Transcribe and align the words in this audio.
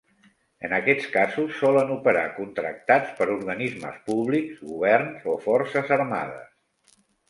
En 0.69 0.71
aquests 0.77 1.09
casos 1.15 1.53
solen 1.65 1.93
operar 1.97 2.25
contractats 2.39 3.13
per 3.21 3.29
organismes 3.37 4.03
públics, 4.11 4.67
governs 4.75 5.33
o 5.37 5.41
forces 5.49 5.99
armades. 6.03 6.95